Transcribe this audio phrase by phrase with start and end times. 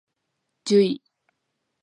[0.65, 1.03] じゅい